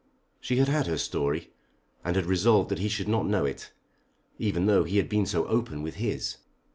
She 0.39 0.55
had 0.55 0.67
had 0.67 0.87
her 0.87 0.97
story, 0.97 1.53
and 2.03 2.15
had 2.15 2.25
resolved 2.25 2.69
that 2.69 2.79
he 2.79 2.89
should 2.89 3.07
not 3.07 3.27
know 3.27 3.45
it, 3.45 3.71
even 4.39 4.65
though 4.65 4.83
he 4.83 4.97
had 4.97 5.07
been 5.09 5.27
so 5.27 5.45
open 5.45 5.83
with 5.83 5.97
his. 5.97 6.37